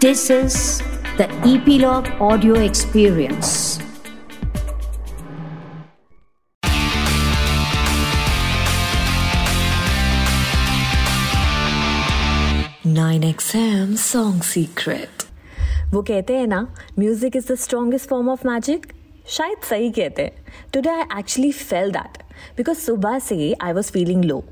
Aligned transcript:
This 0.00 0.30
is 0.30 0.82
the 1.16 1.26
Epilogue 1.44 2.08
Audio 2.20 2.54
Experience. 2.56 3.78
Nine 12.84 13.22
XM 13.24 13.96
Song 13.96 14.42
Secret. 14.42 15.24
वो 15.92 16.02
कहते 16.02 16.36
हैं 16.36 16.46
ना 16.46 16.60
music 16.98 17.36
is 17.36 17.46
the 17.50 17.54
strongest 17.60 18.08
form 18.08 18.28
of 18.30 18.44
magic 18.46 18.86
शायद 19.36 19.58
सही 19.68 19.90
कहते 19.98 20.22
हैं 20.22 20.44
today 20.72 20.90
I 20.90 21.18
actually 21.18 21.50
felt 21.52 21.90
that 21.92 22.22
because 22.56 22.76
सुबह 22.76 23.18
से 23.28 23.54
I 23.62 23.72
was 23.72 23.90
feeling 23.92 24.24
low 24.24 24.42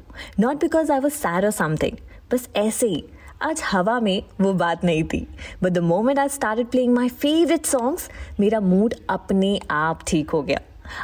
not 0.40 0.60
because 0.60 0.90
I 0.90 1.00
was 1.00 1.12
sad 1.12 1.44
और 1.44 1.50
समथिंग 1.50 1.96
बस 2.32 2.48
ऐसे 2.56 2.86
ही 2.86 3.04
आज 3.41 3.61
हवा 3.71 3.99
में 3.99 4.23
वो 4.41 4.53
बात 4.53 4.83
नहीं 4.83 5.03
थी। 5.03 5.27
But 5.63 5.69
the 5.69 5.77
moment 5.77 6.19
I 6.19 6.29
start 6.29 6.67
playing 6.67 6.93
my 6.93 7.09
favourite 7.09 7.65
songs 7.65 8.09
मेरा 8.39 8.59
मूड 8.59 8.93
अपने 9.09 9.59
आप 9.71 9.99
ठीक 10.07 10.29
हो 10.29 10.41
गया। 10.41 10.59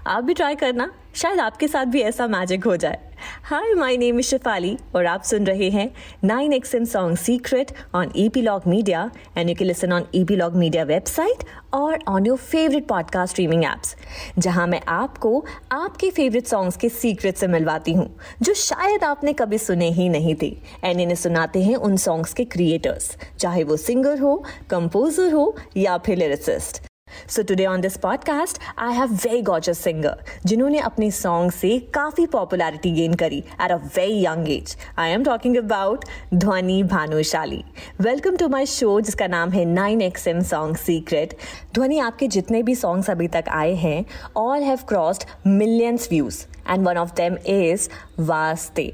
आप 0.07 0.23
भी 0.23 0.33
ट्राई 0.33 0.55
करना। 0.55 0.91
शायद 1.16 1.40
आपके 1.40 1.67
साथ 1.67 1.85
भी 1.85 2.02
ऐसा 2.02 2.27
मैजिक 2.27 2.63
हो 2.66 2.76
जाए। 2.77 2.99
Hi 3.44 3.73
my 3.73 3.98
name 3.98 4.20
is 4.20 4.27
Shifali 4.27 4.77
और 4.95 5.05
आप 5.05 5.23
सुन 5.23 5.45
रहे 5.45 5.70
हैं 5.70 5.89
nine 6.23 6.53
X 6.53 6.73
M 6.76 6.86
song 6.86 7.17
secret 7.17 7.72
on 7.95 8.12
E 8.16 8.27
P 8.30 8.41
log 8.41 8.62
media 8.67 9.09
and 9.38 9.49
you 9.49 9.55
can 9.55 9.66
listen 9.66 9.94
on 9.94 10.05
E 10.16 10.23
P 10.23 10.36
log 10.36 10.55
media 10.55 10.84
website 10.84 11.44
और 11.73 11.99
on 12.08 12.26
your 12.26 12.38
favourite 12.38 12.88
podcast 12.88 13.34
streaming 13.34 13.63
apps 13.63 13.95
जहाँ 14.38 14.67
मैं 14.67 14.81
आपको 14.88 15.44
आपके 15.72 16.09
फेवरेट 16.12 16.48
सॉन्ग्स 16.48 16.77
के 16.77 16.89
सीक्रेट 16.89 17.38
से 17.38 17.48
मिलवाती 17.48 17.94
हूँ, 17.94 18.09
जो 18.41 18.53
शायद 18.53 19.03
आपने 19.03 19.34
कभी 19.34 19.58
सुने 19.58 19.89
ही 19.91 20.09
नहीं 20.09 20.36
थे। 20.41 20.55
एंड 20.84 21.00
इन्हें 21.00 21.16
सुनाते 21.16 21.64
हैं 21.64 21.75
उन 21.75 21.98
सॉन्ग्स 21.98 22.34
के 22.34 22.45
क्रिएटर्स 22.45 23.16
चाहे 23.39 23.64
वो 23.64 23.77
सिंगर 23.77 24.20
हो 24.20 24.36
कंपोजर 24.70 25.31
हो 25.34 25.55
या 25.77 25.98
फिर 25.98 26.17
lyricist 26.17 26.81
so 27.30 27.44
today 27.50 27.66
on 27.66 27.81
this 27.81 27.97
podcast 28.03 28.59
I 28.78 28.94
have 28.95 29.14
very 29.14 29.42
gorgeous 29.50 29.80
singer 29.83 30.23
जिन्होंने 30.45 30.80
अपने 30.89 31.09
सॉन्ग 31.11 31.52
से 31.52 31.78
काफ़ी 31.94 32.25
पॉपुलैरिटी 32.33 32.92
गेन 32.92 33.14
करी 33.23 33.38
at 33.38 33.72
a 33.72 33.75
very 33.75 34.23
young 34.25 34.50
age 34.50 34.75
I 35.00 35.11
am 35.11 35.23
talking 35.23 35.58
about 35.58 36.05
Dhvani 36.33 36.81
Bhanushali 36.94 37.64
welcome 38.02 38.38
to 38.38 38.47
my 38.50 38.66
show 38.66 39.00
जिसका 39.02 39.28
नाम 39.28 39.52
है 39.52 39.66
nine 39.66 40.02
X 40.02 40.28
M 40.28 40.42
song 40.52 40.78
secret 40.78 41.38
Dhvani 41.73 42.00
आपके 42.00 42.28
जितने 42.38 42.64
भी 42.64 42.75
सॉन्ग्स 42.75 43.09
अभी 43.09 43.27
तक 43.38 43.50
आए 43.52 43.73
हैं 43.86 44.03
all 44.38 44.64
have 44.64 44.80
crossed 44.88 45.23
millions 45.48 46.08
views 46.11 46.45
and 46.70 46.88
one 46.88 46.98
of 46.98 47.14
them 47.16 47.38
is 47.48 47.89
Vaaste 48.20 48.92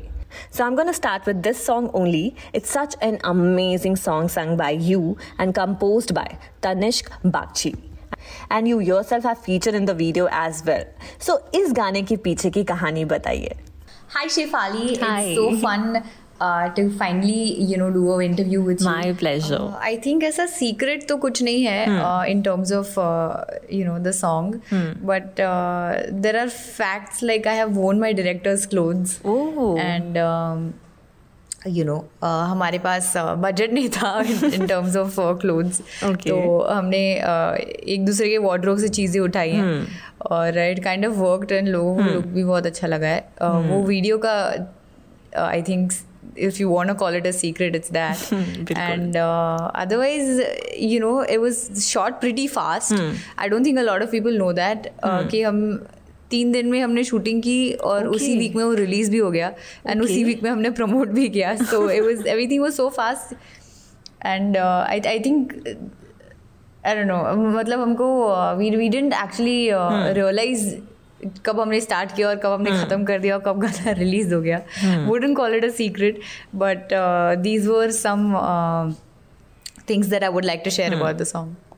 So 0.52 0.66
I'm 0.66 0.76
going 0.76 0.88
to 0.88 0.94
start 0.94 1.26
with 1.26 1.42
this 1.44 1.64
song 1.64 1.90
only. 1.94 2.36
It's 2.54 2.70
such 2.70 2.96
an 3.02 3.20
amazing 3.24 3.96
song 3.96 4.30
sung 4.30 4.58
by 4.58 4.72
you 4.72 5.18
and 5.38 5.56
composed 5.56 6.14
by 6.14 6.38
Tanishk 6.62 7.10
Bakchi. 7.24 7.89
And 8.52 8.68
you 8.68 8.80
yourself 9.04 9.26
have 9.26 9.36
feature 9.46 9.76
in 9.76 9.86
the 9.86 9.98
video 10.04 10.28
as 10.46 10.62
well 10.66 10.86
so 11.28 11.40
इस 11.56 11.74
गाने 11.82 12.02
के 12.02 12.16
पीछे 12.28 12.50
की 12.50 12.64
कहानी 12.74 13.06
बताइए 13.06 13.56
Hi 14.14 14.26
Shefali, 14.26 15.00
Hi. 15.00 15.22
it's 15.22 15.36
so 15.36 15.56
fun 15.64 16.04
uh, 16.42 16.70
to 16.70 16.90
finally 16.92 17.62
you 17.72 17.78
know 17.78 17.90
do 17.92 18.14
an 18.14 18.22
interview 18.22 18.62
with 18.62 18.82
My 18.82 19.08
you. 19.08 19.14
pleasure. 19.14 19.60
Uh, 19.60 19.78
I 19.90 19.98
think 20.06 20.24
ऐसा 20.24 20.46
secret 20.54 21.08
तो 21.08 21.18
कुछ 21.18 21.42
नहीं 21.44 21.64
है 21.64 21.86
hmm. 21.86 22.00
uh, 22.06 22.24
in 22.34 22.44
terms 22.48 22.72
of 22.80 22.98
uh, 22.98 23.44
you 23.70 23.86
know 23.90 24.00
the 24.08 24.14
song, 24.14 24.52
hmm. 24.70 24.92
but 25.12 25.40
uh, 25.40 26.02
there 26.26 26.40
are 26.44 26.50
facts 26.50 27.22
like 27.22 27.50
I 27.54 27.56
have 27.62 27.78
worn 27.78 28.00
my 28.00 28.14
director's 28.22 28.66
clothes. 28.66 29.20
Oh. 29.26 29.78
And 29.78 30.18
um, 30.18 30.74
you 31.68 31.86
know 31.86 31.98
uh, 32.24 32.50
हमारे 32.50 32.80
पास 32.80 33.14
budget 33.18 33.68
uh, 33.68 33.74
नहीं 33.74 33.90
था 33.90 34.20
in 34.54 34.68
terms 34.68 34.96
of 34.98 35.20
clothes 35.42 35.82
तो 36.04 36.60
हमने 36.70 37.02
uh, 37.22 37.60
एक 37.96 38.06
दूसरे 38.06 38.30
के 38.30 38.38
wardrobe 38.48 38.78
से 38.80 38.90
चीज़ें 39.00 39.22
उठाई 39.22 39.50
हैं 39.52 39.80
hmm. 39.80 40.28
और 40.32 40.58
it 40.60 40.84
kind 40.84 41.06
of 41.06 41.16
work 41.16 41.52
and 41.52 41.68
लोगों 41.68 41.96
को 41.96 42.14
लुक 42.14 42.26
भी 42.26 42.44
बहुत 42.44 42.66
अच्छा 42.66 42.88
लगा 42.88 43.08
है 43.08 43.22
uh, 43.42 43.50
hmm. 43.50 43.70
वो 43.72 43.82
वीडियो 43.88 44.18
का 44.26 44.38
I 45.48 45.62
think 45.70 45.92
if 46.36 46.60
you 46.60 46.70
want 46.70 46.90
to 46.90 46.96
call 46.96 47.16
it 47.18 47.26
a 47.26 47.32
secret, 47.34 47.76
it's 47.76 47.90
that. 47.90 48.32
and 48.76 49.16
uh, 49.16 49.72
otherwise, 49.76 50.42
you 50.78 51.00
know, 51.00 51.20
it 51.22 51.42
was 51.42 51.88
shot 51.88 52.20
pretty 52.22 52.48
fast. 52.48 52.94
Hmm. 52.94 53.16
I 53.38 53.50
don't 53.50 53.64
think 53.64 53.80
a 53.80 53.84
lot 53.84 54.02
of 54.02 54.12
people 54.12 54.32
know 54.32 54.54
that. 54.54 54.94
Uh, 55.04 55.24
hmm. 55.24 55.78
तीन 56.32 56.52
दिन 56.52 56.68
में 56.68 56.82
हमने 56.82 57.04
shooting 57.04 57.42
की 57.44 57.72
और 57.74 58.02
okay. 58.02 58.16
उसी 58.16 58.38
week 58.38 58.56
में 58.56 58.64
वो 58.64 58.74
release 58.74 59.12
भी 59.12 59.18
हो 59.18 59.32
गया 59.32 59.48
एंड 59.48 59.94
okay. 59.94 60.10
उसी 60.10 60.24
वीक 60.24 60.44
में 60.44 60.50
हमने 60.50 60.70
प्रमोट 60.72 61.08
भी 61.12 61.28
किया 61.30 61.56
so 61.56 61.90
it 61.90 62.04
was 62.04 62.28
everything 62.28 62.62
was 62.62 62.74
so 62.74 62.90
fast 62.98 63.34
and 64.26 64.58
I 64.58 65.00
I 65.00 65.20
think 65.20 65.54
I 66.86 66.96
don't 66.96 67.08
know 67.08 67.24
मतलब 67.58 67.82
हमको 67.82 68.08
we 68.58 68.70
we 68.76 68.90
didn't 68.90 69.14
actually 69.14 69.70
realise 70.14 70.70
कब 71.46 71.60
हमने 71.60 71.80
स्टार्ट 71.82 72.16
किया 72.16 72.28
और 72.28 72.36
कब 72.36 72.52
हमने 72.52 72.70
hmm. 72.72 72.84
ख़त्म 72.84 73.04
कर 73.06 73.20
दिया 73.20 73.36
और 73.36 73.42
कब 73.46 73.60
गाना 73.60 73.92
रिलीज़ 73.94 74.34
हो 74.34 74.42
गया 74.42 74.62
wouldn't 75.08 75.38
call 75.38 75.56
it 75.56 75.66
a 75.66 75.70
secret 75.78 76.20
but 76.56 76.94
these 77.42 77.68
were 77.68 77.92
some 77.94 78.32
things 79.90 80.08
that 80.08 80.24
I 80.24 80.30
would 80.30 80.46
like 80.46 80.62
to 80.66 80.72
share 80.72 80.94
about 80.94 81.16
the 81.16 81.24
song 81.24 81.69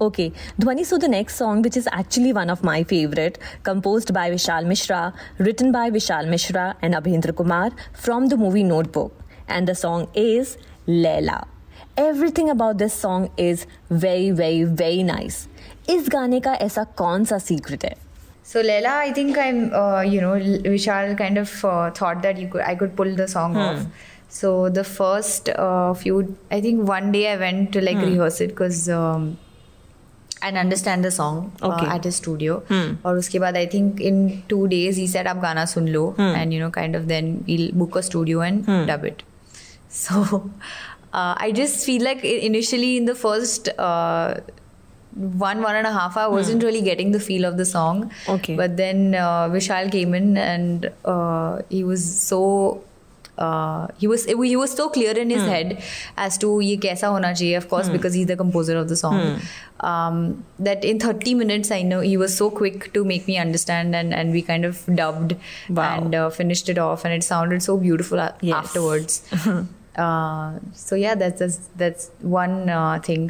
Okay, 0.00 0.32
Dhwani, 0.60 0.84
so 0.84 0.98
the 0.98 1.08
next 1.08 1.36
song, 1.36 1.62
which 1.62 1.76
is 1.76 1.88
actually 1.90 2.32
one 2.32 2.50
of 2.50 2.62
my 2.62 2.84
favorite, 2.84 3.38
composed 3.62 4.12
by 4.12 4.30
Vishal 4.30 4.66
Mishra, 4.66 5.12
written 5.38 5.72
by 5.72 5.90
Vishal 5.90 6.28
Mishra 6.28 6.76
and 6.82 6.94
Abhendra 6.94 7.34
Kumar 7.34 7.70
from 7.92 8.28
the 8.28 8.36
movie 8.36 8.62
Notebook. 8.62 9.12
And 9.48 9.66
the 9.66 9.74
song 9.74 10.08
is 10.14 10.58
Leila. 10.86 11.46
Everything 11.96 12.50
about 12.50 12.78
this 12.78 12.92
song 12.92 13.30
is 13.36 13.66
very, 13.90 14.30
very, 14.30 14.64
very 14.64 15.02
nice. 15.02 15.48
इस 15.88 16.08
गाने 16.12 16.40
का 16.40 16.52
ऐसा 16.66 16.82
कौन 16.98 17.24
सा 17.24 17.38
secret 17.38 17.84
है 17.84 17.94
So 18.42 18.60
Leila, 18.60 18.90
I 19.04 19.12
think 19.12 19.38
I'm, 19.38 19.72
uh, 19.72 20.02
you 20.02 20.20
know, 20.20 20.34
Vishal 20.70 21.16
kind 21.18 21.38
of 21.38 21.64
uh, 21.64 21.90
thought 21.90 22.22
that 22.22 22.38
you 22.38 22.46
could, 22.48 22.60
I 22.60 22.76
could 22.76 22.94
pull 22.96 23.14
the 23.16 23.26
song 23.26 23.54
hmm. 23.54 23.60
off. 23.60 23.86
So 24.28 24.68
the 24.68 24.84
first 24.84 25.48
uh, 25.48 25.94
few, 25.94 26.36
I 26.50 26.60
think 26.60 26.86
one 26.88 27.10
day 27.10 27.32
I 27.32 27.36
went 27.36 27.72
to 27.72 27.80
like 27.80 27.96
hmm. 27.96 28.04
rehearse 28.04 28.40
it 28.40 28.48
because 28.48 28.88
um, 28.88 29.36
and 30.44 30.56
understand 30.58 31.06
the 31.06 31.10
song 31.10 31.94
eight 31.94 32.06
A 32.06 32.10
studio 32.10 32.54
और 33.06 33.18
उसके 33.18 33.38
बाद 33.38 33.56
I 33.56 33.66
think 33.74 34.00
in 34.10 34.28
two 34.50 34.64
days 34.66 34.98
he 34.98 35.06
set 35.08 35.26
आप 35.26 35.40
गाना 35.42 35.64
सुन 35.74 35.88
लो 35.88 36.14
and 36.20 36.52
you 36.52 36.60
know 36.60 36.70
kind 36.70 36.96
of 36.96 37.02
then 37.14 37.32
we'll 37.46 37.70
book 37.74 37.98
a 37.98 38.00
studio 38.10 38.42
and 38.42 38.64
dub 38.90 39.04
it 39.06 39.22
so 40.02 40.42
I 41.14 41.52
just 41.52 41.86
feel 41.86 42.04
like 42.04 42.24
initially 42.24 42.96
in 42.96 43.06
the 43.06 43.14
first 43.24 43.70
one 45.16 45.62
one 45.62 45.74
and 45.74 45.86
a 45.86 45.92
half 45.92 46.16
I 46.16 46.26
wasn't 46.28 46.60
hmm. 46.60 46.66
really 46.66 46.82
getting 46.82 47.12
the 47.12 47.20
feel 47.20 47.44
of 47.46 47.56
the 47.56 47.64
song. 47.64 48.10
Okay. 48.28 48.56
But 48.56 48.76
then 48.76 49.14
uh, 49.14 49.48
Vishal 49.48 49.90
came 49.90 50.14
in 50.14 50.36
and 50.36 50.90
uh, 51.04 51.62
he 51.70 51.84
was 51.84 52.04
so 52.20 52.82
uh, 53.45 53.87
he 53.97 54.07
was 54.11 54.25
he 54.25 54.55
was 54.55 54.71
so 54.79 54.87
clear 54.89 55.17
in 55.23 55.29
his 55.29 55.43
hmm. 55.43 55.49
head 55.49 55.83
as 56.25 56.37
to 56.43 56.49
ye 56.67 56.77
kaisa 56.85 57.11
hona 57.13 57.31
chahiye 57.39 57.57
of 57.61 57.67
course 57.73 57.89
because 57.95 58.17
he's 58.19 58.29
the 58.31 58.37
composer 58.41 58.77
of 58.81 58.87
the 58.93 58.97
song 59.03 59.19
hmm. 59.19 59.85
um, 59.91 60.17
that 60.67 60.89
in 60.91 60.99
30 61.05 61.35
minutes 61.43 61.71
I 61.79 61.81
know 61.91 62.01
he 62.09 62.17
was 62.23 62.35
so 62.41 62.49
quick 62.61 62.89
to 62.97 63.03
make 63.13 63.27
me 63.31 63.37
understand 63.45 63.99
and 64.01 64.17
and 64.19 64.37
we 64.39 64.43
kind 64.51 64.69
of 64.71 64.83
dubbed 65.01 65.35
wow. 65.69 65.87
and 65.93 66.19
uh, 66.23 66.29
finished 66.41 66.69
it 66.75 66.81
off 66.87 67.05
and 67.05 67.13
it 67.19 67.23
sounded 67.31 67.63
so 67.69 67.77
beautiful 67.87 68.27
yes. 68.51 68.55
afterwards 68.61 69.13
uh, 70.05 70.59
so 70.73 71.01
yeah 71.05 71.15
that's 71.23 71.39
that's, 71.39 71.59
that's 71.83 72.11
one 72.41 72.69
uh, 72.69 72.99
thing 73.09 73.25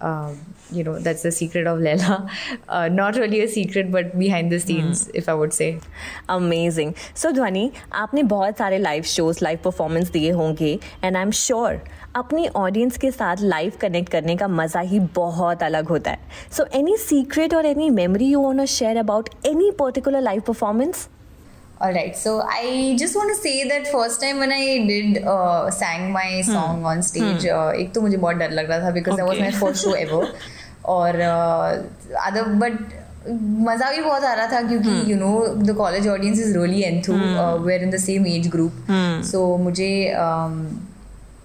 um, 0.00 0.38
you 0.72 0.82
know 0.84 0.98
that's 0.98 1.22
the 1.22 1.32
secret 1.32 1.66
of 1.66 1.78
Leila. 1.78 2.28
Uh, 2.68 2.88
not 2.88 3.16
really 3.16 3.40
a 3.40 3.48
secret, 3.48 3.90
but 3.90 4.18
behind 4.18 4.50
the 4.52 4.60
scenes, 4.60 5.06
mm. 5.06 5.10
if 5.14 5.28
I 5.28 5.34
would 5.34 5.52
say. 5.52 5.80
Amazing. 6.28 6.94
So 7.14 7.32
Dhwani, 7.32 7.70
आपने 7.92 8.22
बहुत 8.24 8.58
सारे 8.58 8.78
live 8.78 9.02
shows 9.12 9.38
live 9.42 9.58
performance 9.64 10.10
दिए 10.10 10.30
होंगे 10.32 10.78
and 11.04 11.16
I 11.16 11.22
am 11.22 11.30
sure 11.30 11.80
अपनी 12.16 12.46
audience 12.56 12.96
के 12.98 13.10
साथ 13.10 13.36
live 13.40 13.72
connect 13.80 14.08
करने 14.12 14.36
का 14.36 14.48
मज़ा 14.48 14.80
ही 14.80 15.00
बहुत 15.16 15.62
अलग 15.62 15.88
होता 15.88 16.10
है 16.10 16.48
सो 16.56 16.66
एनी 16.78 16.96
सीक्रेट 16.96 17.54
और 17.54 17.66
any 17.66 17.90
memory 17.90 18.30
you 18.30 18.42
want 18.42 18.58
to 18.58 18.66
share 18.66 18.96
about 18.96 19.28
any 19.46 19.70
particular 19.78 20.20
live 20.20 20.40
performance 20.46 21.08
All 21.81 21.93
right 21.93 22.15
so 22.15 22.41
i 22.41 22.95
just 22.97 23.15
want 23.15 23.29
to 23.29 23.35
say 23.35 23.67
that 23.67 23.87
first 23.87 24.21
time 24.21 24.37
when 24.39 24.51
i 24.51 24.85
did 24.87 25.23
uh, 25.23 25.69
sang 25.69 26.11
my 26.11 26.41
hmm. 26.41 26.51
song 26.51 26.77
hmm. 26.79 26.85
on 26.85 27.03
stage 27.03 27.43
hmm. 27.43 27.55
uh, 27.55 27.71
एक 27.73 27.93
तो 27.95 28.01
मुझे 28.01 28.17
बहुत 28.17 28.35
डर 28.35 28.51
लग 28.51 28.69
रहा 28.69 28.79
था 28.79 28.93
because 28.97 29.13
okay. 29.13 29.21
that 29.21 29.29
was 29.29 29.39
my 29.39 29.51
first 29.61 29.85
show 29.85 29.95
ever 29.95 30.21
और 30.85 31.19
other 31.19 32.43
uh, 32.43 32.59
but 32.61 33.03
मज़ा 33.27 33.91
भी 33.91 34.01
बहुत 34.01 34.23
आ 34.23 34.33
रहा 34.33 34.47
था 34.47 34.61
क्योंकि 34.67 35.11
you 35.11 35.17
know 35.17 35.45
the 35.67 35.75
college 35.77 36.07
audience 36.07 36.39
is 36.39 36.57
really 36.57 36.81
enthu 36.83 37.13
we're 37.63 37.83
in 37.83 37.89
the 37.91 37.97
same 37.99 38.27
age 38.27 38.47
group 38.55 38.85
so 39.31 39.45
मुझे 39.57 39.89
um, 40.19 40.59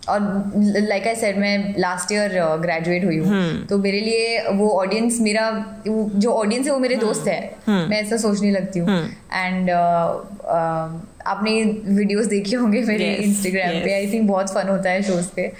और 0.08 0.52
लाइक 0.56 1.06
आई 1.06 1.14
सेड 1.14 1.38
मैं 1.38 1.74
लास्ट 1.78 2.12
ईयर 2.12 2.32
ग्रेजुएट 2.60 3.04
हुई 3.04 3.16
हूँ। 3.18 3.28
hmm. 3.28 3.68
तो 3.68 3.78
मेरे 3.78 4.00
लिए 4.00 4.48
वो 4.50 4.68
ऑडियंस 4.70 5.20
मेरा 5.20 5.50
जो 5.86 6.32
ऑडियंस 6.32 6.66
है 6.66 6.72
वो 6.72 6.78
मेरे 6.78 6.94
hmm. 6.94 7.04
दोस्त 7.04 7.28
है। 7.28 7.50
hmm. 7.50 7.88
मैं 7.90 8.00
ऐसा 8.02 8.16
सोचने 8.16 8.50
लगती 8.50 8.78
हूँ। 8.78 8.98
एंड 9.32 9.70
uh, 9.70 10.08
uh, 10.44 11.10
आपने 11.26 11.62
वीडियोस 11.88 12.26
देखे 12.26 12.56
होंगे 12.56 12.82
मेरे 12.82 13.14
इंस्टाग्राम 13.14 13.84
पे। 13.84 13.94
आई 13.94 14.12
थिंक 14.12 14.28
बहुत 14.28 14.54
फन 14.54 14.68
होता 14.68 14.90
है 14.90 15.02
शोज़ 15.02 15.28
पे। 15.36 15.52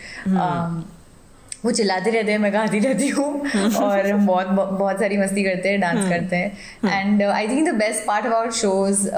वो 1.64 1.70
चिल्लाते 1.70 2.10
रहते 2.10 2.32
हैं 2.32 2.38
मैं 2.38 2.52
गाती 2.52 2.78
रहती 2.78 3.08
हूँ। 3.08 3.40
और 3.76 4.06
हम 4.06 4.26
बहुत 4.26 4.46
बहुत 4.46 5.00
सारी 5.00 5.16
मस्ती 5.16 5.42
करते 5.44 5.68
हैं 5.68 5.80
डांस 5.80 5.98
हम्म। 5.98 6.10
करते 6.10 6.36
हैं। 6.36 7.00
And 7.00 7.22
I 7.22 7.48
think 7.48 7.68
the 7.68 7.74
best 7.74 8.06
part 8.06 8.26
about 8.26 8.52
shows 8.52 9.08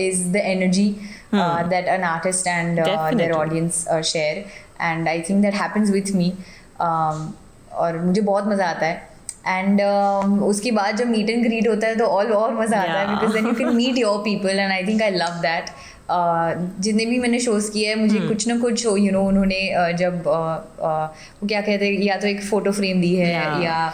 is 0.00 0.28
the 0.28 0.36
energy 0.36 0.96
that 1.34 1.88
an 1.88 2.02
artist 2.04 2.46
and 2.46 2.80
there 2.80 2.96
Definitely. 2.96 3.36
Audience 3.36 3.84
share 4.04 4.44
and 4.80 5.08
I 5.08 5.20
think 5.20 5.42
that 5.42 5.54
happens 5.54 5.90
with 5.90 6.14
me 6.14 6.32
Um, 6.80 7.18
और 7.72 7.98
मुझे 7.98 8.20
बहुत 8.20 8.46
मज़ा 8.46 8.66
आता 8.66 8.86
है 8.86 9.10
एंड 9.48 9.80
उसके 10.42 10.70
बाद 10.70 10.96
जब 10.96 11.06
मीट 11.06 11.30
एंड 11.30 11.44
ग्रीट 11.44 11.68
होता 11.68 11.86
है 11.86 11.96
तो 11.96 12.04
और 12.06 12.32
और 12.32 12.54
मज़ा 12.54 12.80
आता 12.80 12.98
है. 12.98 13.06
Because 13.10 13.32
then 13.32 13.46
you 13.46 13.52
can 13.52 13.74
meet 13.76 13.98
your 13.98 14.18
people 14.18 14.58
and 14.58 14.72
I 14.72 14.86
think 14.86 15.02
I 15.02 15.10
love 15.10 15.40
that 15.42 15.70
जितने 16.80 17.06
भी 17.06 17.18
मैंने 17.18 17.38
शोज़ 17.40 17.70
किए 17.72 17.88
हैं 17.88 17.96
मुझे 17.96 18.18
hmm. 18.18 18.28
कुछ 18.28 18.48
ना 18.48 18.58
कुछ 18.58 18.86
यू 18.86 18.96
नो 18.96 19.10
know, 19.10 19.28
उन्होंने 19.28 19.60
uh, 19.80 19.96
जब 19.98 20.18
uh, 20.22 20.56
uh, 20.88 21.06
वो 21.42 21.48
क्या 21.48 21.60
कहते 21.60 21.86
हैं 21.86 22.02
या 22.02 22.16
तो 22.16 22.26
एक 22.26 22.42
फ़ोटो 22.42 22.72
फ्रेम 22.72 23.00
दी 23.00 23.14
है 23.16 23.30
Yeah. 23.32 23.64
या 23.64 23.92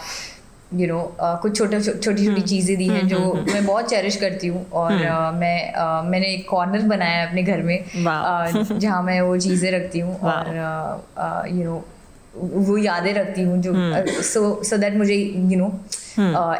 you 0.73 0.79
you 0.79 0.87
know 0.87 0.97
know, 0.97 1.05
uh, 1.25 1.41
कुछ 1.41 1.57
छोटे 1.57 1.79
छोटी 1.81 2.25
छोटी 2.25 2.41
चीज़ें 2.41 2.77
दी 2.77 2.87
हैं 2.87 3.07
जो 3.07 3.19
मैं 3.33 3.65
बहुत 3.65 3.89
चेरिश 3.89 4.15
करती 4.15 4.47
हूँ 4.47 4.65
और 4.71 4.91
uh, 4.91 5.33
मैं 5.35 5.73
uh, 5.73 6.09
मैंने 6.09 6.27
एक 6.33 6.49
कॉर्नर 6.49 6.81
बनाया 6.89 7.17
है 7.17 7.27
अपने 7.27 7.43
घर 7.43 7.61
में 7.61 7.85
uh, 7.85 8.73
जहाँ 8.73 9.01
मैं 9.03 9.21
वो 9.21 9.37
चीज़ें 9.37 9.71
रखती 9.71 9.99
हूँ 9.99 10.15
और 10.19 10.47
यू 11.51 11.63
नो 11.63 11.83
वो 12.67 12.77
यादें 12.77 13.13
रखती 13.13 13.41
हूँ 13.41 13.57
जो 13.61 13.73
सो 14.23 14.63
सो 14.63 14.77
दैट 14.77 14.95
मुझे 14.95 15.15
you 15.15 15.57
know 15.59 15.67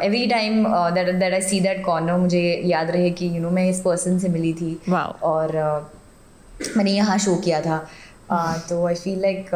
every 0.03 0.25
time 0.27 0.63
that 0.95 1.15
that 1.15 1.33
I 1.33 1.41
see 1.41 1.59
that 1.59 1.85
corner 1.85 2.17
मुझे 2.17 2.41
याद 2.65 2.91
रहे 2.91 3.09
कि 3.11 3.25
यू 3.25 3.31
you 3.31 3.41
नो 3.41 3.47
know, 3.47 3.55
मैं 3.55 3.69
इस 3.69 3.81
पर्सन 3.81 4.19
से 4.19 4.29
मिली 4.29 4.53
थी. 4.53 4.79
और 5.23 5.49
uh, 5.49 6.77
मैंने 6.77 6.91
यहाँ 6.91 7.17
शो 7.17 7.35
किया 7.35 7.61
था। 7.61 7.87
Uh, 8.31 8.69
तो 8.69 8.85
आई 8.87 8.95
फील 8.95 9.21
लाइक 9.21 9.49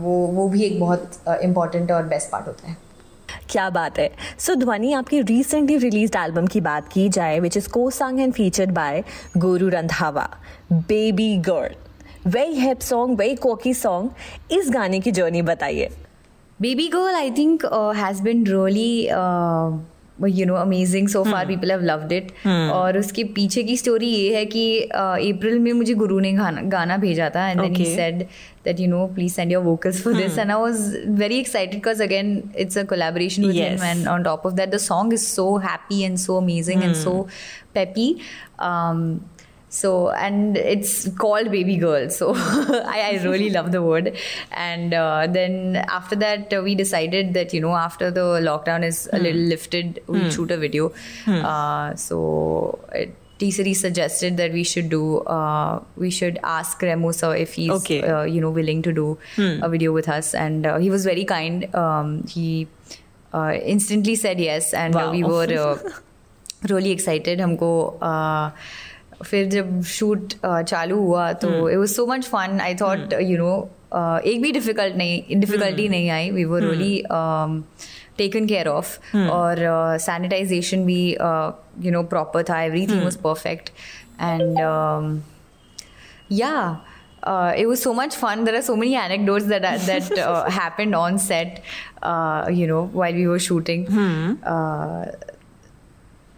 वो 0.00 0.16
वो 0.26 0.48
भी 0.48 0.62
एक 0.64 0.80
बहुत 0.80 1.20
इम्पोर्टेंट 1.42 1.92
और 1.92 2.02
बेस्ट 2.02 2.30
पार्ट 2.30 2.46
होता 2.46 2.68
है। 2.68 2.76
क्या 3.52 3.68
बात 3.70 3.98
है? 3.98 4.10
सो 4.38 4.52
so, 4.52 4.58
ध्वनि 4.58 4.92
आपकी 4.92 5.20
रिसेंटली 5.20 5.76
रिलीज़ 5.76 6.16
एल्बम 6.18 6.46
की 6.46 6.60
बात 6.60 6.88
की 6.92 7.08
जाए 7.08 7.40
विच 7.40 7.56
इज़ 7.56 7.68
को 7.68 7.90
song 7.90 8.20
and 8.20 8.32
featured 8.32 8.70
by 8.70 9.02
Guru 9.36 9.68
Randhawa 9.68 10.28
baby 10.72 11.36
girl 11.36 12.30
very 12.30 12.54
happy 12.54 12.80
song 12.80 13.18
very 13.18 13.34
cocky 13.36 13.74
song 13.74 14.52
इस 14.52 14.70
गाने 14.70 15.00
की 15.00 15.10
जर्नी 15.10 15.42
बताइए। 15.42 15.90
Baby 16.60 16.88
girl 16.88 17.14
I 17.14 17.30
think 17.30 17.64
has 17.96 18.22
been 18.22 18.44
been 18.44 19.91
you 20.20 20.46
know 20.46 20.54
amazing 20.54 21.08
so 21.08 21.22
far 21.24 21.46
people 21.46 21.70
have 21.70 21.82
loved 21.84 22.12
it 22.12 22.32
और 22.46 22.98
उसके 22.98 23.24
पीछे 23.34 23.62
की 23.62 23.76
story 23.76 24.08
ये 24.08 24.36
है 24.36 24.44
कि 24.46 24.64
अप्रैल 24.80 25.58
में 25.58 25.72
मुझे 25.72 25.94
गुरु 25.94 26.18
ने 26.20 26.32
गाना 26.32 26.62
गाना 26.70 26.96
भेजा 26.96 27.30
था 27.36 27.48
and 27.48 27.60
then 27.60 27.74
he 27.76 27.84
said 27.94 28.22
that 28.64 28.80
you 28.80 28.88
know 28.88 29.06
please 29.14 29.34
send 29.34 29.52
your 29.52 29.62
vocals 29.64 30.02
for 30.02 30.14
this 30.14 30.38
and 30.38 30.50
I 30.50 30.60
was 30.60 30.96
very 31.20 31.38
excited 31.38 31.74
because 31.74 32.02
again 32.02 32.42
it's 32.56 32.78
a 32.78 32.84
collaboration 32.84 33.46
with 33.46 33.56
him 33.56 33.84
and 33.84 34.06
on 34.08 34.22
top 34.22 34.46
of 34.46 34.54
that 34.54 34.74
the 34.74 34.78
song 34.80 35.14
is 35.14 35.26
so 35.26 35.56
happy 35.66 36.02
and 36.02 36.16
so 36.18 36.40
amazing 36.40 36.82
and 36.82 36.94
so 36.94 37.20
peppy 37.74 38.14
so 39.72 40.10
and 40.10 40.58
it's 40.58 41.08
called 41.16 41.50
baby 41.50 41.76
girl 41.76 42.10
so 42.10 42.34
I, 42.36 43.12
I, 43.12 43.24
really 43.24 43.48
love 43.48 43.72
the 43.72 43.80
word 43.82 44.14
and 44.50 44.92
uh, 44.92 45.26
then 45.26 45.76
after 45.88 46.14
that 46.16 46.52
uh, 46.52 46.60
we 46.62 46.74
decided 46.74 47.32
that 47.32 47.54
you 47.54 47.60
know 47.60 47.74
after 47.74 48.10
the 48.10 48.38
lockdown 48.48 48.84
is 48.84 49.08
a 49.12 49.16
hmm. 49.16 49.22
little 49.22 49.40
lifted 49.40 50.02
we'll 50.06 50.28
mm. 50.28 50.32
shoot 50.34 50.50
a 50.50 50.58
video 50.58 50.90
mm. 51.24 51.42
uh, 51.42 51.96
so 51.96 52.78
it 52.92 53.14
suggested 53.74 54.36
that 54.36 54.52
we 54.52 54.62
should 54.62 54.88
do, 54.88 55.18
uh, 55.20 55.82
we 55.96 56.10
should 56.10 56.38
ask 56.44 56.80
Remo 56.80 57.10
sir 57.10 57.34
if 57.34 57.54
he's, 57.54 57.70
okay. 57.70 58.02
uh, 58.02 58.22
you 58.22 58.40
know, 58.40 58.50
willing 58.50 58.82
to 58.82 58.92
do 58.92 59.18
hmm. 59.34 59.58
a 59.62 59.68
video 59.68 59.92
with 59.92 60.08
us. 60.08 60.32
And 60.32 60.64
uh, 60.64 60.78
he 60.78 60.90
was 60.90 61.04
very 61.04 61.24
kind. 61.24 61.74
Um, 61.74 62.24
he 62.28 62.68
uh, 63.34 63.54
instantly 63.60 64.14
said 64.14 64.38
yes. 64.38 64.72
And 64.72 64.94
wow. 64.94 65.10
we 65.10 65.24
were 65.24 65.48
uh, 65.58 65.78
really 66.68 66.92
excited. 66.92 67.40
Humko, 67.40 67.98
uh, 68.00 68.52
फिर 69.24 69.46
जब 69.50 69.80
shoot 69.96 70.32
चालू 70.44 70.98
हुआ 70.98 71.32
तो 71.44 71.48
it 71.68 71.76
was 71.78 71.94
so 71.94 72.06
much 72.06 72.26
fun 72.26 72.60
I 72.60 72.74
thought 72.80 73.12
you 73.22 73.38
know 73.38 73.54
एक 74.26 74.40
भी 74.42 74.52
difficult 74.52 74.96
नहीं 74.96 75.40
difficulty 75.40 75.82
hmm. 75.82 75.90
नहीं 75.90 76.10
I. 76.10 76.30
We 76.30 76.44
were 76.44 76.62
really 76.64 77.02
taken 78.18 78.46
care 78.46 78.68
of 78.68 79.16
और 79.16 79.56
सैनिटाइजेशन 80.00 80.84
भी 80.86 81.02
यू 81.84 81.92
नो 81.92 82.02
प्रॉपर 82.14 82.42
था. 82.48 82.62
Everything 82.86 83.02
was 83.02 83.18
perfect 83.24 83.70
and 84.20 84.58
yeah 86.32 86.54
it 87.26 87.66
was 87.66 87.80
so 87.80 87.92
much 87.92 88.16
fun 88.16 88.44
there 88.44 88.54
are 88.54 88.60
so 88.62 88.76
many 88.76 88.94
anecdotes 88.96 89.44
that 89.44 90.18
happened 90.52 90.94
on 90.94 91.18
set 91.26 91.62
you 92.52 92.66
know 92.68 92.90
while 92.94 93.16
we 93.16 93.26
were 93.26 93.38
shooting 93.48 93.86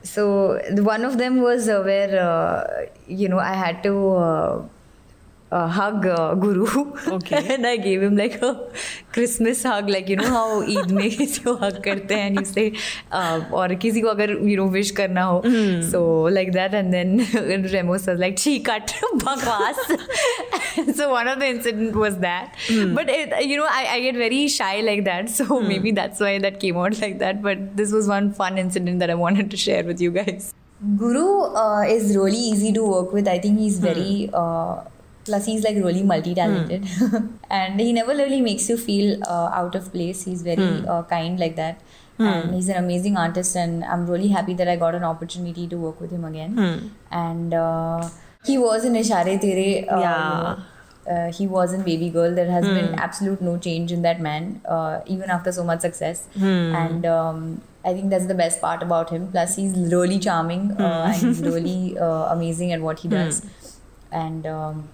so 0.05 0.61
one 0.93 1.05
of 1.05 1.19
them 1.19 1.41
was 1.41 1.69
uh, 1.69 1.81
where 1.83 2.13
uh, 2.21 2.87
you 3.07 3.29
know 3.29 3.39
i 3.39 3.55
had 3.55 3.83
to 3.83 3.95
uh, 5.54 5.56
uh, 5.56 5.68
hug 5.68 6.06
uh, 6.06 6.36
guru 6.36 6.66
Okay. 7.08 7.40
and 7.54 7.66
i 7.68 7.76
gave 7.76 8.04
him 8.04 8.16
like 8.16 8.36
a 8.48 8.50
christmas 9.12 9.64
hug 9.64 9.88
like 9.90 10.10
you 10.12 10.16
know 10.20 10.28
how 10.34 10.62
eid 10.74 10.92
में 10.98 11.10
किसी 11.16 11.42
को 11.46 11.54
hug 11.62 11.80
करते 11.88 12.16
हैं 12.16 12.28
and 12.30 12.40
you 12.40 12.46
say 12.50 12.66
uh, 13.20 13.40
और 13.62 13.74
किसी 13.86 14.02
को 14.02 14.08
अगर 14.10 14.34
you 14.50 14.58
know 14.60 14.68
wish 14.76 14.92
करना 15.00 15.24
हो 15.30 15.42
so 15.94 16.02
like 16.36 16.52
that 16.58 16.76
and 16.82 16.94
then 16.94 17.16
Remos 17.74 18.06
was 18.12 18.20
like 18.26 18.38
ची 18.44 18.58
कट 18.70 18.94
बकवास 19.24 19.82
so 21.00 21.10
one 21.14 21.28
of 21.34 21.40
the 21.40 21.48
incident 21.56 21.96
was 21.96 22.18
that 22.28 22.54
but 23.00 23.10
it, 23.10 23.34
you 23.46 23.58
know 23.58 23.66
I, 23.70 23.82
I 23.96 24.00
get 24.02 24.16
very 24.16 24.48
shy 24.48 24.82
like 24.82 25.04
that 25.10 25.30
so 25.40 25.60
maybe 25.72 25.92
that's 25.92 26.20
why 26.20 26.38
that 26.46 26.60
came 26.60 26.78
out 26.78 27.02
like 27.02 27.18
that 27.26 27.42
but 27.42 27.66
this 27.82 27.92
was 27.92 28.08
one 28.08 28.32
fun 28.44 28.58
incident 28.58 29.00
that 29.00 29.10
I 29.10 29.16
wanted 29.16 29.50
to 29.58 29.58
share 29.58 29.84
with 29.84 30.00
you 30.08 30.12
guys 30.12 30.54
Guru 31.02 31.26
uh, 31.64 31.82
is 31.98 32.16
really 32.16 32.38
easy 32.54 32.72
to 32.80 32.84
work 32.94 33.12
with 33.20 33.28
I 33.28 33.40
think 33.40 33.60
he's 33.60 33.80
very 33.80 34.30
uh, 34.34 34.82
plus 35.25 35.47
he's 35.47 35.65
like 35.65 35.77
really 35.77 36.03
multi-talented. 36.03 36.87
And 37.51 37.81
he 37.81 37.93
never 37.93 38.15
really 38.23 38.41
makes 38.41 38.69
you 38.69 38.77
feel 38.77 39.23
uh, 39.25 39.49
out 39.61 39.75
of 39.75 39.93
place. 39.93 40.25
He's 40.25 40.43
very 40.43 40.69
uh, 40.87 41.03
kind 41.05 41.39
like 41.39 41.57
that. 41.57 41.81
And 42.19 42.55
he's 42.55 42.69
an 42.69 42.77
amazing 42.81 43.17
artist 43.21 43.57
and 43.61 43.85
i'm 43.93 44.03
really 44.11 44.29
happy 44.35 44.55
that 44.59 44.69
i 44.73 44.77
got 44.83 44.95
an 44.99 45.03
opportunity 45.07 45.65
to 45.73 45.77
work 45.85 46.01
with 46.01 46.13
him 46.17 46.25
again. 46.29 46.53
And 47.11 47.53
uh, 47.63 48.09
he 48.51 48.57
was 48.67 48.85
in 48.85 48.93
ishare 49.01 49.35
tere 49.45 49.67
uh, 49.97 49.99
Yeah. 50.05 50.57
uh, 51.15 51.33
he 51.39 51.47
was 51.55 51.73
in 51.79 51.83
baby 51.89 52.11
girl. 52.11 52.33
There 52.41 52.51
has 52.51 52.65
been 52.77 52.95
absolute 53.07 53.43
no 53.49 53.57
change 53.67 53.91
in 53.97 54.03
that 54.03 54.21
man 54.29 54.47
uh, 54.77 55.01
even 55.17 55.29
after 55.39 55.51
so 55.61 55.65
much 55.65 55.81
success. 55.89 56.23
And 56.83 57.05
um, 57.19 57.41
i 57.89 57.93
think 57.97 58.11
that's 58.13 58.27
the 58.33 58.39
best 58.45 58.61
part 58.67 58.83
about 58.91 59.11
him. 59.15 59.27
Plus 59.37 59.57
he's 59.57 59.75
really 59.99 60.19
charming 60.31 60.63
uh, 60.81 61.11
and 61.13 61.17
he's 61.27 61.43
really 61.53 61.99
uh, 61.99 62.25
amazing 62.37 62.71
at 62.79 62.81
what 62.91 63.01
he 63.07 63.09
does. 63.17 63.43
And 64.25 64.47
um, 64.47 64.89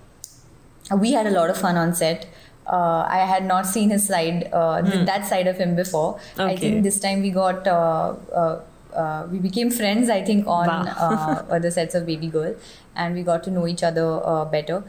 we 0.99 1.13
had 1.13 1.27
a 1.27 1.31
lot 1.31 1.51
of 1.51 1.57
fun 1.59 1.77
on 1.77 1.95
set. 1.95 2.27
Uh, 2.67 3.05
I 3.09 3.19
had 3.27 3.45
not 3.45 3.67
seen 3.67 3.91
his 3.91 4.07
side, 4.07 4.49
uh, 4.53 4.81
th- 4.83 5.07
that 5.07 5.27
side 5.27 5.47
of 5.49 5.57
him 5.59 5.75
before. 5.75 6.21
I 6.39 6.57
think 6.57 6.85
this 6.85 7.01
time 7.01 7.21
we 7.23 7.31
got, 7.31 7.67
uh, 7.67 8.15
uh, 8.33 8.61
uh, 8.95 9.27
we 9.31 9.39
became 9.39 9.71
friends. 9.71 10.09
I 10.09 10.23
think 10.23 10.47
on 10.47 10.69
Wow. 10.69 11.45
uh, 11.51 11.59
the 11.67 11.71
sets 11.71 11.95
of 11.95 12.07
Baby 12.07 12.29
Girl, 12.29 12.55
and 12.95 13.15
we 13.15 13.23
got 13.23 13.43
to 13.45 13.51
know 13.51 13.67
each 13.67 13.83
other 13.83 14.07
uh, 14.25 14.45
better 14.45 14.85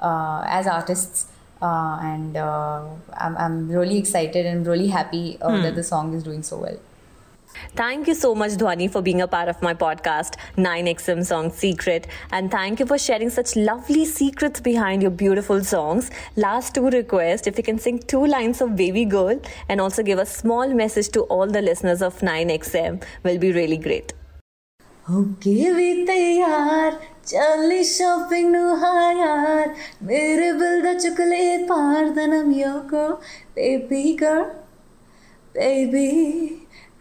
uh, 0.00 0.44
as 0.46 0.66
artists. 0.66 1.26
Uh, 1.62 1.98
and 2.02 2.36
uh, 2.36 2.82
I'm, 3.16 3.36
I'm 3.38 3.68
really 3.68 3.96
excited 3.98 4.44
and 4.44 4.66
really 4.66 4.88
happy 4.88 5.38
uh, 5.40 5.62
that 5.62 5.74
the 5.74 5.82
song 5.82 6.12
is 6.14 6.22
doing 6.22 6.42
so 6.42 6.58
well. 6.58 6.78
Thank 7.75 8.07
you 8.07 8.13
so 8.15 8.35
much, 8.35 8.51
Dhwani, 8.51 8.89
for 8.91 9.01
being 9.01 9.21
a 9.21 9.27
part 9.27 9.49
of 9.49 9.61
my 9.61 9.73
podcast, 9.73 10.35
9XM 10.57 11.25
Song 11.25 11.51
Secret. 11.51 12.07
And 12.31 12.51
thank 12.51 12.79
you 12.79 12.85
for 12.85 12.97
sharing 12.97 13.29
such 13.29 13.55
lovely 13.55 14.05
secrets 14.05 14.59
behind 14.59 15.01
your 15.01 15.11
beautiful 15.11 15.63
songs. 15.63 16.09
Last 16.35 16.75
two 16.75 16.89
requests 16.89 17.47
if 17.47 17.57
you 17.57 17.63
can 17.63 17.79
sing 17.79 17.99
two 17.99 18.25
lines 18.25 18.61
of 18.61 18.75
Baby 18.75 19.05
Girl 19.05 19.41
and 19.67 19.81
also 19.81 20.03
give 20.03 20.19
a 20.19 20.25
small 20.25 20.73
message 20.73 21.09
to 21.09 21.21
all 21.23 21.47
the 21.47 21.61
listeners 21.61 22.01
of 22.01 22.19
9XM 22.19 23.03
will 23.23 23.37
be 23.37 23.51
really 23.51 23.77
great. 23.77 24.13
होके 25.09 25.73
भी 25.73 26.05
तैयार 26.05 26.99
चली 27.27 27.83
shopping 27.83 28.51
नु 28.55 28.75
हाँ 28.81 29.13
यार 29.13 29.73
मेरे 30.09 30.51
bill 30.53 30.81
दा 30.83 30.93
चुकले 30.99 31.57
पार 31.71 32.09
दनम 32.17 32.51
योको 32.59 33.07
बेबी 33.55 34.13
गर्ल 34.23 34.45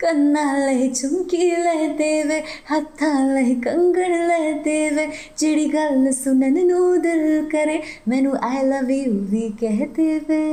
ಕಣ್ಣಾಲೈ 0.02 0.80
ಚುಮ್ಕೀಲೈ 1.00 1.82
ದೇವೆ 2.02 2.40
ಹತ್ತಾಲೈ 2.72 3.50
ಕಂಗಣಲೈ 3.66 4.46
ದೇವೆ 4.70 5.06
ಚಿಡಿಗಲ್ಲ 5.42 6.08
ಸುನನ 6.24 6.58
ನೂದಲ್ 6.72 7.30
ಕರೆ 7.54 7.78
ಮೆನು 8.14 8.34
ಐ 8.56 8.58
ಲವ್ 8.72 8.92
ಯು 9.04 9.14
ವಿ 9.34 9.46
ಕಹತೇವೆ 9.62 10.44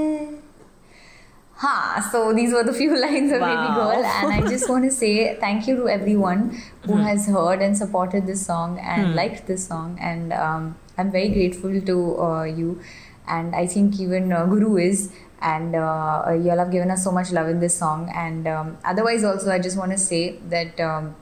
Ha, 1.63 2.09
so 2.11 2.33
these 2.33 2.53
were 2.55 2.65
the 2.65 2.73
few 2.73 2.99
lines 3.05 3.33
of 3.33 3.41
wow. 3.43 3.49
Baby 3.49 3.75
Girl, 3.75 4.03
and 4.03 4.33
I 4.33 4.49
just 4.49 4.67
want 4.71 4.85
to 4.85 4.91
say 4.91 5.37
thank 5.41 5.67
you 5.69 5.77
to 5.77 5.89
everyone 5.89 6.59
who 6.87 6.95
mm. 6.95 7.03
has 7.03 7.27
heard 7.27 7.61
and 7.61 7.77
supported 7.77 8.27
this 8.27 8.47
song 8.47 8.79
and 8.79 9.09
mm. 9.09 9.15
liked 9.15 9.47
this 9.47 9.67
song, 9.67 9.99
and 10.01 10.33
um, 10.33 10.63
I'm 10.97 11.11
very 11.11 11.29
grateful 11.29 11.79
to 11.91 11.97
uh, 12.19 12.45
you. 12.45 12.81
And 13.29 13.55
I 13.55 13.67
think 13.67 14.01
even 14.01 14.33
uh, 14.33 14.47
Guru 14.47 14.79
is 14.79 15.13
and 15.43 15.75
uh, 15.75 16.37
you 16.43 16.51
all 16.51 16.59
have 16.59 16.71
given 16.71 16.91
us 16.91 17.05
so 17.05 17.11
much 17.11 17.33
love 17.33 17.49
in 17.49 17.61
this 17.61 17.77
song. 17.77 18.11
And 18.15 18.47
um, 18.47 18.79
otherwise, 18.85 19.25
also, 19.25 19.51
I 19.51 19.59
just 19.59 19.77
want 19.77 19.93
to 19.93 19.99
say 19.99 20.39
that 20.49 20.79
um, 20.81 21.15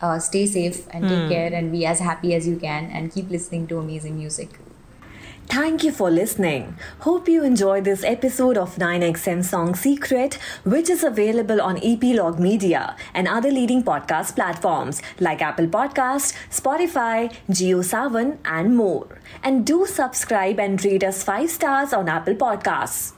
uh, 0.00 0.18
stay 0.18 0.46
safe 0.46 0.86
and 0.90 1.08
take 1.08 1.28
care 1.28 1.52
and 1.52 1.72
be 1.72 1.86
as 1.86 2.00
happy 2.00 2.34
as 2.34 2.46
you 2.46 2.56
can 2.56 2.90
and 2.90 3.12
keep 3.12 3.30
listening 3.30 3.66
to 3.68 3.78
amazing 3.78 4.18
music. 4.18 4.58
Thank 5.46 5.84
you 5.84 5.92
for 5.92 6.10
listening. 6.10 6.76
Hope 7.00 7.28
you 7.28 7.44
enjoyed 7.44 7.84
this 7.84 8.02
episode 8.02 8.56
of 8.56 8.76
9XM 8.76 9.44
Song 9.44 9.74
Secret, 9.74 10.34
which 10.64 10.88
is 10.88 11.04
available 11.04 11.60
on 11.60 11.78
Epilogue 11.82 12.40
Media 12.40 12.96
and 13.12 13.28
other 13.28 13.50
leading 13.50 13.82
podcast 13.82 14.34
platforms 14.34 15.02
like 15.20 15.42
Apple 15.42 15.66
Podcast, 15.66 16.34
Spotify, 16.50 17.32
JioSaavn, 17.50 18.38
and 18.44 18.76
more. 18.76 19.06
And 19.42 19.66
do 19.66 19.86
subscribe 19.86 20.58
and 20.58 20.82
rate 20.84 21.04
us 21.04 21.22
5 21.22 21.50
stars 21.50 21.92
on 21.92 22.08
Apple 22.08 22.34
Podcasts. 22.34 23.13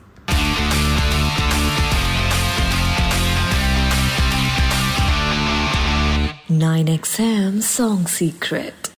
Nine 6.48 6.86
XM 6.86 7.60
Song 7.60 8.06
Secret. 8.06 8.90